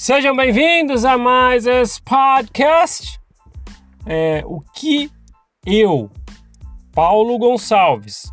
[0.00, 3.18] Sejam bem-vindos a mais esse podcast.
[4.06, 5.10] É, o que
[5.66, 6.08] eu,
[6.92, 8.30] Paulo Gonçalves,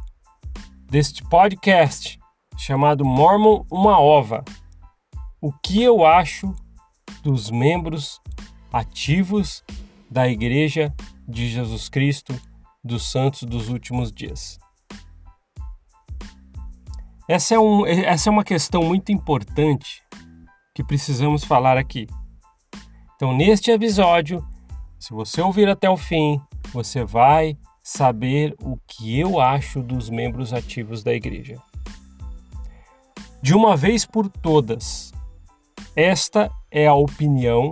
[0.87, 2.19] deste podcast
[2.55, 4.45] chamado Mormon Uma Ova,
[5.41, 6.53] o que eu acho
[7.23, 8.21] dos membros
[8.71, 9.63] ativos
[10.07, 10.93] da Igreja
[11.27, 12.39] de Jesus Cristo
[12.83, 14.59] dos Santos dos Últimos Dias.
[17.27, 20.04] Essa é, um, essa é uma questão muito importante
[20.75, 22.05] que precisamos falar aqui.
[23.15, 24.45] Então, neste episódio,
[24.99, 26.41] se você ouvir até o fim,
[26.73, 31.55] você vai saber o que eu acho dos membros ativos da igreja.
[33.41, 35.13] De uma vez por todas,
[35.95, 37.71] esta é a opinião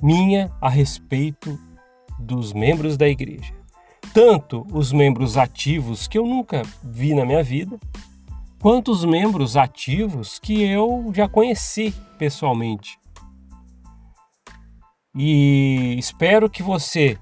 [0.00, 1.58] minha a respeito
[2.16, 3.52] dos membros da igreja.
[4.14, 7.76] Tanto os membros ativos que eu nunca vi na minha vida,
[8.60, 12.98] quantos membros ativos que eu já conheci pessoalmente.
[15.16, 17.16] E espero que você,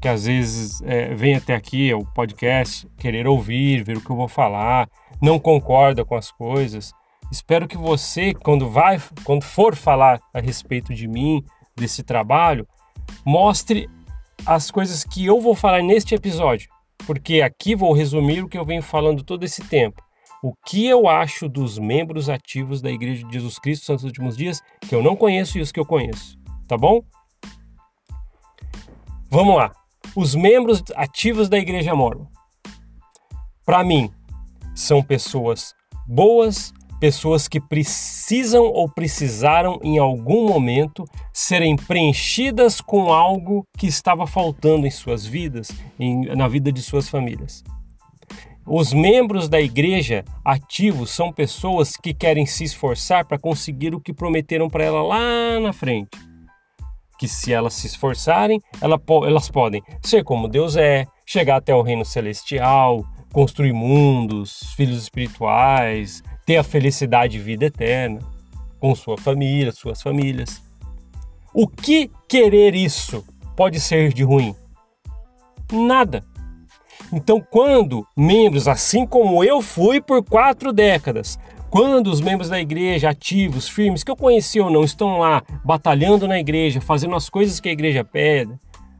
[0.00, 4.16] que às vezes é, vem até aqui ao podcast, querer ouvir, ver o que eu
[4.16, 4.88] vou falar,
[5.20, 6.92] não concorda com as coisas,
[7.30, 11.42] espero que você, quando vai, quando for falar a respeito de mim,
[11.76, 12.66] desse trabalho,
[13.24, 13.88] mostre
[14.46, 16.68] as coisas que eu vou falar neste episódio,
[17.06, 20.02] porque aqui vou resumir o que eu venho falando todo esse tempo
[20.44, 24.60] o que eu acho dos membros ativos da Igreja de Jesus Cristo Santos Últimos Dias,
[24.86, 27.02] que eu não conheço e os que eu conheço, tá bom?
[29.30, 29.72] Vamos lá.
[30.14, 32.26] Os membros ativos da Igreja Mormon.
[33.64, 34.10] Para mim,
[34.74, 35.74] são pessoas
[36.06, 44.26] boas, pessoas que precisam ou precisaram em algum momento serem preenchidas com algo que estava
[44.26, 47.64] faltando em suas vidas, em, na vida de suas famílias.
[48.66, 54.12] Os membros da igreja ativos são pessoas que querem se esforçar para conseguir o que
[54.12, 56.16] prometeram para ela lá na frente.
[57.18, 62.04] Que se elas se esforçarem, elas podem ser como Deus é, chegar até o reino
[62.04, 68.20] celestial, construir mundos, filhos espirituais, ter a felicidade e vida eterna
[68.80, 70.62] com sua família, suas famílias.
[71.52, 73.24] O que querer isso
[73.56, 74.54] pode ser de ruim?
[75.70, 76.24] Nada.
[77.16, 81.38] Então, quando membros, assim como eu fui por quatro décadas,
[81.70, 86.26] quando os membros da igreja ativos, firmes, que eu conheci ou não, estão lá batalhando
[86.26, 88.52] na igreja, fazendo as coisas que a igreja pede,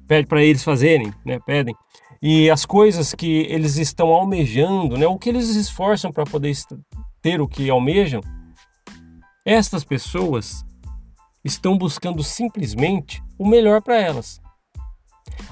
[0.07, 1.75] pede para eles fazerem, né, pedem,
[2.23, 6.55] e as coisas que eles estão almejando, né, o que eles esforçam para poder
[7.21, 8.21] ter o que almejam,
[9.45, 10.65] estas pessoas
[11.45, 14.44] estão buscando simplesmente o melhor para elas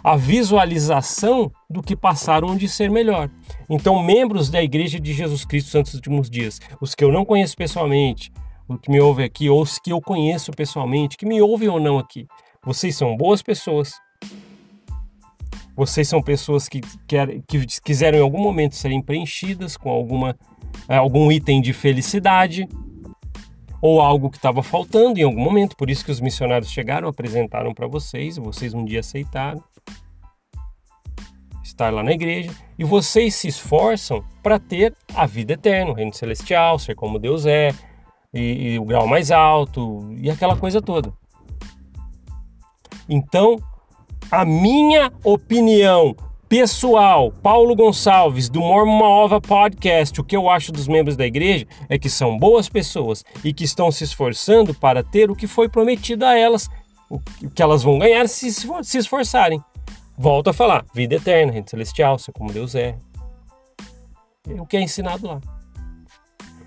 [0.02, 3.30] a visualização do que passaram de ser melhor.
[3.68, 7.24] Então, membros da Igreja de Jesus Cristo Santos dos Últimos Dias, os que eu não
[7.24, 8.32] conheço pessoalmente,
[8.68, 11.78] os que me ouvem aqui, ou os que eu conheço pessoalmente, que me ouvem ou
[11.78, 12.26] não aqui,
[12.64, 13.92] vocês são boas pessoas.
[15.74, 20.36] Vocês são pessoas que, quer, que quiseram em algum momento serem preenchidas com alguma,
[20.86, 22.69] eh, algum item de felicidade,
[23.80, 25.74] ou algo que estava faltando em algum momento.
[25.74, 29.64] Por isso que os missionários chegaram, apresentaram para vocês, vocês um dia aceitaram
[31.82, 36.15] estar lá na igreja e vocês se esforçam para ter a vida eterna, o reino
[36.15, 37.75] celestial, ser como Deus é,
[38.32, 41.12] e, e o grau mais alto e aquela coisa toda.
[43.09, 43.56] Então,
[44.31, 46.15] a minha opinião
[46.48, 51.66] pessoal, Paulo Gonçalves, do Mormon Ova Podcast, o que eu acho dos membros da igreja
[51.88, 55.69] é que são boas pessoas e que estão se esforçando para ter o que foi
[55.69, 56.69] prometido a elas,
[57.10, 57.19] o
[57.54, 59.62] que elas vão ganhar se se esforçarem.
[60.17, 62.97] Volto a falar, vida eterna, reino celestial, ser como Deus é.
[64.49, 65.41] É o que é ensinado lá.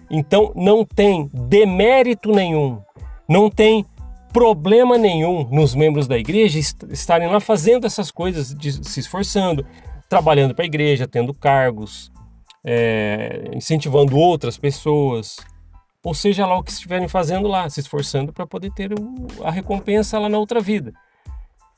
[0.09, 2.81] Então não tem demérito nenhum,
[3.27, 3.85] não tem
[4.31, 9.65] problema nenhum nos membros da igreja estarem lá fazendo essas coisas, de, se esforçando,
[10.09, 12.11] trabalhando para a igreja, tendo cargos,
[12.63, 15.37] é, incentivando outras pessoas,
[16.03, 18.91] ou seja lá o que estiverem fazendo lá, se esforçando para poder ter
[19.43, 20.93] a recompensa lá na outra vida.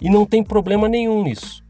[0.02, 1.64] E não tem problema nenhum nisso.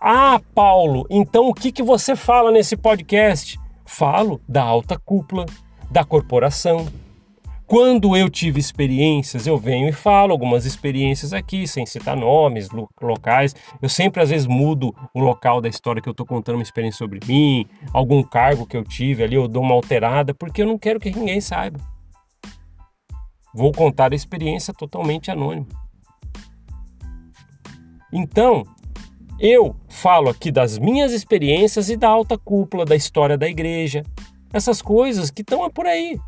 [0.00, 3.58] Ah, Paulo, então o que, que você fala nesse podcast?
[3.84, 5.44] Falo da alta cúpula,
[5.90, 6.86] da corporação,
[7.70, 12.68] quando eu tive experiências, eu venho e falo algumas experiências aqui, sem citar nomes,
[13.00, 13.54] locais.
[13.80, 16.98] Eu sempre, às vezes, mudo o local da história que eu estou contando uma experiência
[16.98, 20.76] sobre mim, algum cargo que eu tive ali, eu dou uma alterada, porque eu não
[20.76, 21.78] quero que ninguém saiba.
[23.54, 25.68] Vou contar a experiência totalmente anônima.
[28.12, 28.64] Então,
[29.38, 34.02] eu falo aqui das minhas experiências e da alta cúpula, da história da igreja,
[34.52, 36.18] essas coisas que estão por aí.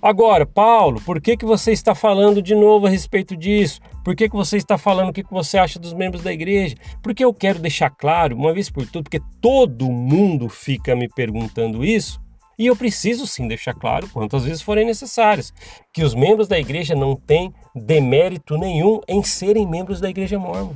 [0.00, 3.80] Agora, Paulo, por que, que você está falando de novo a respeito disso?
[4.04, 6.76] Por que, que você está falando o que, que você acha dos membros da igreja?
[7.02, 11.84] Porque eu quero deixar claro, uma vez por tudo, porque todo mundo fica me perguntando
[11.84, 12.20] isso,
[12.58, 15.54] e eu preciso sim deixar claro, quantas vezes forem necessárias,
[15.92, 20.74] que os membros da igreja não têm demérito nenhum em serem membros da igreja mormon.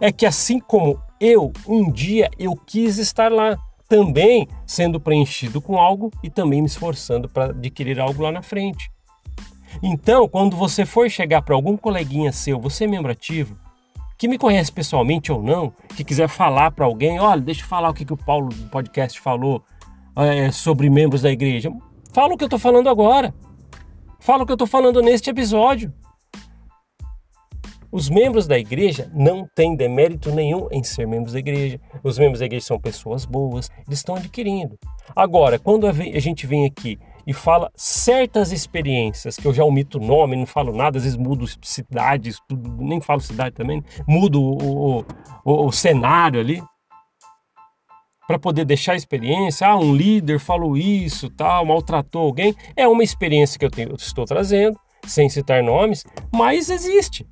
[0.00, 5.78] É que assim como eu, um dia eu quis estar lá, também sendo preenchido com
[5.78, 8.90] algo e também me esforçando para adquirir algo lá na frente.
[9.82, 13.56] Então, quando você for chegar para algum coleguinha seu, você é membro ativo,
[14.18, 17.88] que me conhece pessoalmente ou não, que quiser falar para alguém, olha, deixa eu falar
[17.88, 19.62] o que, que o Paulo do podcast falou
[20.16, 21.70] é, sobre membros da igreja.
[22.12, 23.32] Fala o que eu estou falando agora.
[24.18, 25.92] Fala o que eu estou falando neste episódio.
[27.90, 31.80] Os membros da igreja não têm demérito nenhum em ser membros da igreja.
[32.02, 34.76] Os membros da igreja são pessoas boas, eles estão adquirindo.
[35.14, 40.02] Agora, quando a gente vem aqui e fala certas experiências, que eu já omito o
[40.02, 42.38] nome, não falo nada, às vezes mudo cidades,
[42.78, 45.04] nem falo cidade também, mudo o,
[45.44, 46.62] o, o cenário ali,
[48.26, 49.66] para poder deixar a experiência.
[49.66, 52.54] Ah, um líder falou isso, tal, maltratou alguém.
[52.74, 57.26] É uma experiência que eu, tenho, eu estou trazendo, sem citar nomes, mas existe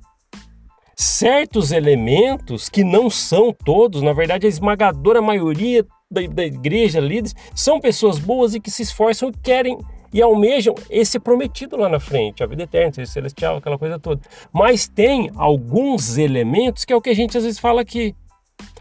[0.95, 7.35] certos elementos que não são todos, na verdade a esmagadora maioria da, da igreja, líderes,
[7.53, 9.77] são pessoas boas e que se esforçam e querem
[10.13, 14.21] e almejam esse prometido lá na frente, a vida eterna, ser celestial, aquela coisa toda.
[14.53, 18.15] Mas tem alguns elementos que é o que a gente às vezes fala aqui.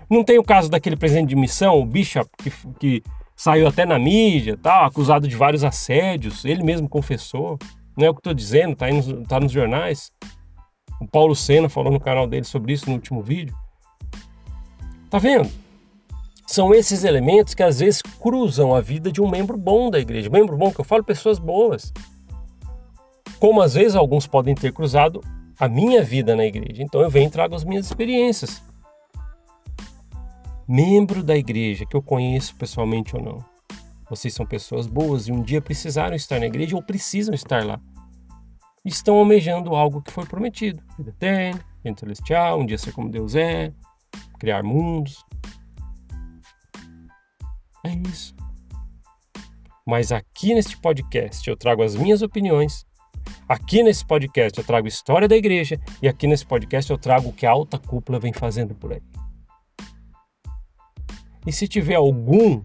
[0.08, 3.02] Não tem o caso daquele presidente de missão, o Bishop, que, que
[3.34, 7.58] saiu até na mídia, tal, acusado de vários assédios, ele mesmo confessou.
[7.96, 10.12] Não é o que estou dizendo, está nos, tá nos jornais.
[11.00, 13.54] O Paulo Sena falou no canal dele sobre isso no último vídeo.
[15.10, 15.65] Tá vendo?
[16.46, 20.30] São esses elementos que às vezes cruzam a vida de um membro bom da igreja.
[20.30, 21.92] Membro bom que eu falo, pessoas boas.
[23.40, 25.20] Como às vezes alguns podem ter cruzado
[25.58, 26.82] a minha vida na igreja.
[26.82, 28.62] Então eu venho e trago as minhas experiências.
[30.68, 33.44] Membro da igreja, que eu conheço pessoalmente ou não.
[34.08, 37.80] Vocês são pessoas boas e um dia precisaram estar na igreja ou precisam estar lá
[38.86, 43.34] estão almejando algo que foi prometido: vida eterna, reino celestial, um dia ser como Deus
[43.34, 43.72] é,
[44.38, 45.24] criar mundos.
[47.86, 48.34] É isso.
[49.86, 52.84] Mas aqui neste podcast eu trago as minhas opiniões.
[53.48, 57.32] Aqui nesse podcast eu trago história da igreja e aqui nesse podcast eu trago o
[57.32, 59.02] que a alta cúpula vem fazendo por aí.
[61.46, 62.64] E se tiver algum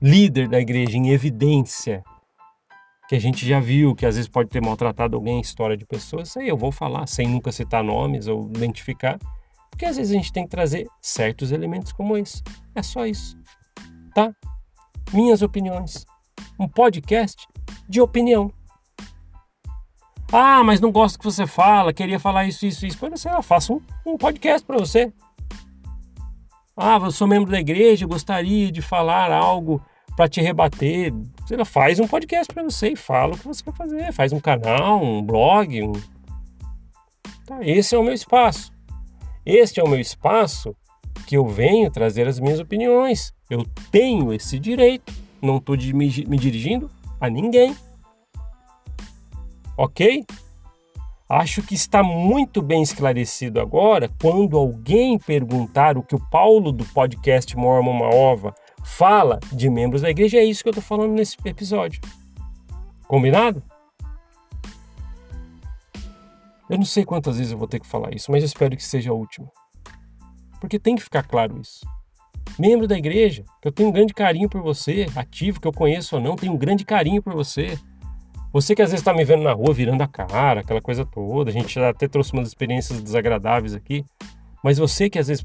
[0.00, 2.04] líder da igreja em evidência
[3.08, 6.36] que a gente já viu, que às vezes pode ter maltratado alguém, história de pessoas,
[6.36, 9.18] aí eu vou falar sem nunca citar nomes ou identificar,
[9.70, 12.42] porque às vezes a gente tem que trazer certos elementos como esse.
[12.74, 13.38] É só isso,
[14.14, 14.32] tá?
[15.12, 16.04] Minhas opiniões.
[16.58, 17.46] Um podcast
[17.88, 18.52] de opinião.
[20.30, 22.98] Ah, mas não gosto que você fala, queria falar isso, isso, isso.
[22.98, 25.12] Pode ser, eu faço um, um podcast para você.
[26.76, 29.82] Ah, eu sou membro da igreja, gostaria de falar algo
[30.14, 31.12] para te rebater.
[31.46, 34.12] Você faz um podcast para você e fala o que você quer fazer.
[34.12, 35.82] Faz um canal, um blog.
[35.82, 35.92] Um...
[37.46, 38.72] Tá, esse é o meu espaço.
[39.50, 40.76] Este é o meu espaço
[41.26, 43.32] que eu venho trazer as minhas opiniões.
[43.48, 45.10] Eu tenho esse direito.
[45.40, 47.74] Não estou me, dirigindo a ninguém.
[49.74, 50.26] Ok?
[51.30, 56.84] Acho que está muito bem esclarecido agora quando alguém perguntar o que o Paulo do
[56.84, 61.12] podcast Mormon Uma Ova fala de membros da igreja, é isso que eu estou falando
[61.12, 62.02] nesse episódio.
[63.06, 63.62] Combinado?
[66.68, 69.10] Eu não sei quantas vezes eu vou ter que falar isso, mas espero que seja
[69.10, 69.50] a última.
[70.60, 71.86] Porque tem que ficar claro isso.
[72.58, 76.22] Membro da igreja, eu tenho um grande carinho por você, ativo, que eu conheço ou
[76.22, 77.78] não, tenho um grande carinho por você.
[78.52, 81.50] Você que às vezes está me vendo na rua virando a cara, aquela coisa toda,
[81.50, 84.04] a gente já até trouxe umas experiências desagradáveis aqui,
[84.64, 85.44] mas você que às vezes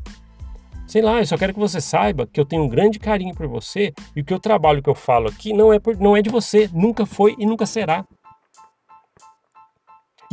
[0.85, 3.47] Sei lá, eu só quero que você saiba que eu tenho um grande carinho por
[3.47, 6.29] você e que o trabalho que eu falo aqui não é, por, não é de
[6.29, 8.05] você, nunca foi e nunca será.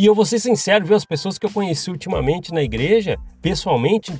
[0.00, 0.96] E eu vou ser sincero, viu?
[0.96, 4.18] As pessoas que eu conheci ultimamente na igreja, pessoalmente,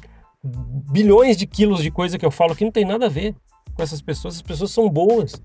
[0.93, 3.35] bilhões de quilos de coisa que eu falo que não tem nada a ver
[3.73, 4.37] com essas pessoas.
[4.37, 5.41] As pessoas são boas.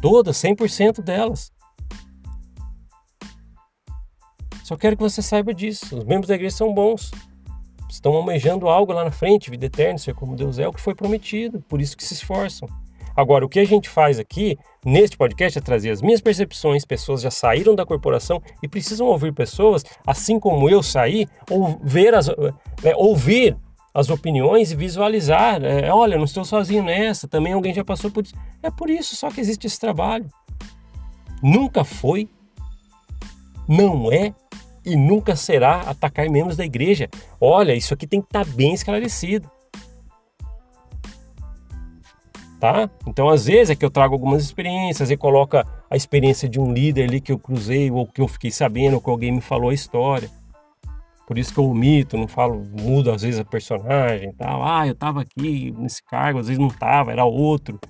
[0.00, 1.50] Todas, 100% delas.
[4.62, 5.98] Só quero que você saiba disso.
[5.98, 7.10] Os membros da igreja são bons
[7.90, 10.94] estão almejando algo lá na frente, vida eterna, ser como Deus é, o que foi
[10.94, 12.68] prometido, por isso que se esforçam.
[13.16, 17.22] Agora, o que a gente faz aqui, neste podcast, é trazer as minhas percepções, pessoas
[17.22, 22.28] já saíram da corporação e precisam ouvir pessoas, assim como eu saí, ou ver as,
[22.28, 23.56] é, ouvir
[23.92, 25.62] as opiniões e visualizar.
[25.62, 28.34] É, olha, não estou sozinho nessa, também alguém já passou por isso.
[28.62, 30.28] É por isso só que existe esse trabalho.
[31.42, 32.28] Nunca foi,
[33.68, 34.34] não é
[34.84, 37.08] e nunca será atacar membros da igreja.
[37.40, 39.50] Olha, isso aqui tem que estar tá bem esclarecido.
[42.60, 42.90] Tá?
[43.06, 46.70] Então, às vezes é que eu trago algumas experiências e coloca a experiência de um
[46.70, 49.70] líder ali que eu cruzei ou que eu fiquei sabendo ou que alguém me falou
[49.70, 50.30] a história.
[51.26, 54.62] Por isso que eu omito, não falo, mudo às vezes a personagem, tal.
[54.62, 57.80] Ah, eu tava aqui nesse cargo, às vezes não tava, era outro.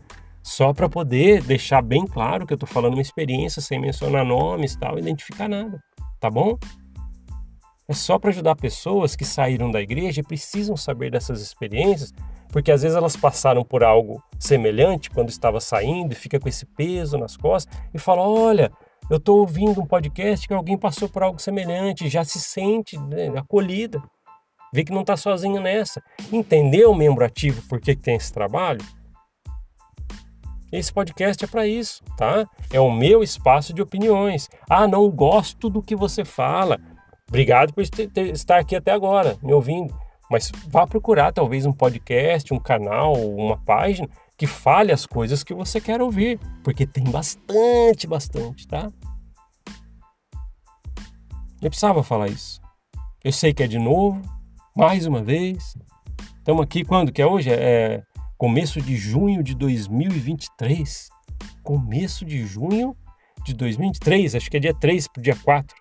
[0.40, 4.76] Só para poder deixar bem claro que eu tô falando uma experiência sem mencionar nomes,
[4.76, 5.82] tal, identificar nada,
[6.20, 6.56] tá bom?
[7.88, 12.14] É só para ajudar pessoas que saíram da igreja e precisam saber dessas experiências,
[12.50, 16.66] porque às vezes elas passaram por algo semelhante quando estava saindo e fica com esse
[16.66, 18.70] peso nas costas e fala: "Olha,
[19.10, 23.26] eu estou ouvindo um podcast que alguém passou por algo semelhante, já se sente né,
[23.36, 24.00] acolhida,
[24.72, 26.00] vê que não está sozinho nessa.
[26.32, 28.80] Entendeu, membro ativo, por que, tem esse trabalho?
[30.70, 32.48] Esse podcast é para isso, tá?
[32.72, 34.48] É o meu espaço de opiniões.
[34.68, 36.78] Ah, não gosto do que você fala.
[37.28, 39.92] Obrigado por estar aqui até agora, me ouvindo.
[40.30, 45.52] Mas vá procurar talvez um podcast, um canal, uma página que fale as coisas que
[45.52, 48.90] você quer ouvir, porque tem bastante, bastante, tá?
[51.60, 52.60] Eu precisava falar isso.
[53.22, 54.22] Eu sei que é de novo,
[54.74, 55.76] mais uma vez.
[56.38, 57.50] Estamos aqui quando que é hoje?
[57.50, 58.02] É
[58.38, 61.10] começo de junho de 2023.
[61.62, 62.96] Começo de junho
[63.44, 65.79] de 2023, acho que é dia 3 para dia 4.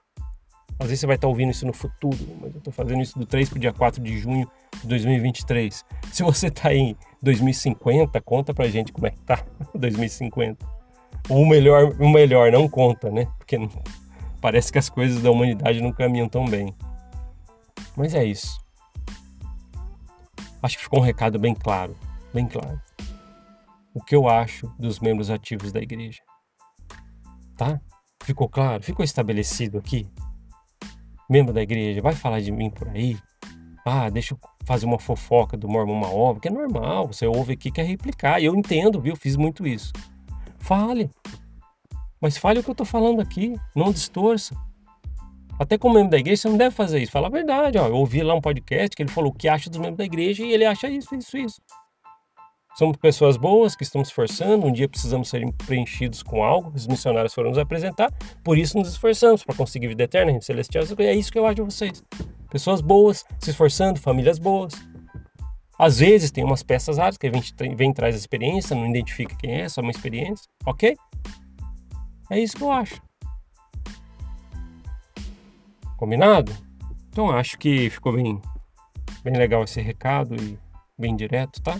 [0.79, 3.25] Às vezes você vai estar ouvindo isso no futuro, mas eu estou fazendo isso do
[3.25, 4.50] 3 para o dia 4 de junho
[4.81, 5.86] de 2023.
[6.09, 9.45] Se você está em 2050, conta pra gente como é que tá
[9.75, 10.65] 2050.
[11.29, 13.25] O melhor, o melhor não conta, né?
[13.38, 13.57] Porque
[14.39, 16.74] parece que as coisas da humanidade não caminham tão bem.
[17.95, 18.57] Mas é isso.
[20.63, 21.93] Acho que ficou um recado bem claro,
[22.33, 22.81] bem claro.
[23.93, 26.21] O que eu acho dos membros ativos da igreja.
[27.57, 27.81] Tá?
[28.24, 28.81] Ficou claro?
[28.81, 30.09] Ficou estabelecido aqui?
[31.29, 33.17] Membro da igreja vai falar de mim por aí?
[33.86, 37.53] Ah, deixa eu fazer uma fofoca do mormon uma obra, que é normal, você ouve
[37.53, 38.41] aqui quer replicar.
[38.41, 39.15] Eu entendo, viu?
[39.15, 39.93] Fiz muito isso.
[40.59, 41.09] Fale.
[42.21, 44.55] Mas fale o que eu tô falando aqui, não distorça.
[45.57, 47.12] Até como membro da igreja, você não deve fazer isso.
[47.12, 47.88] Fala a verdade, ó.
[47.88, 50.45] Eu ouvi lá um podcast que ele falou o que acha dos membros da igreja
[50.45, 51.62] e ele acha isso, isso, isso.
[52.77, 57.33] Somos pessoas boas que estamos esforçando, um dia precisamos ser preenchidos com algo, os missionários
[57.33, 58.09] foram nos apresentar,
[58.43, 60.85] por isso nos esforçamos para conseguir vida eterna, gente celestial.
[60.99, 62.03] É isso que eu acho de vocês.
[62.49, 64.73] Pessoas boas, se esforçando, famílias boas.
[65.77, 69.35] Às vezes tem umas peças raras que a gente vem traz a experiência, não identifica
[69.35, 70.95] quem é, só uma experiência, ok?
[72.29, 73.01] É isso que eu acho.
[75.97, 76.51] Combinado?
[77.09, 78.41] Então acho que ficou bem,
[79.23, 80.57] bem legal esse recado e
[80.97, 81.79] bem direto, tá?